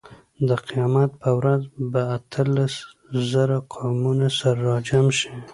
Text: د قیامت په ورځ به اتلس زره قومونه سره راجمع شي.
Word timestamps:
د 0.47 0.49
قیامت 0.67 1.09
په 1.21 1.29
ورځ 1.39 1.61
به 1.91 2.01
اتلس 2.17 2.73
زره 3.29 3.57
قومونه 3.73 4.27
سره 4.39 4.59
راجمع 4.69 5.11
شي. 5.19 5.31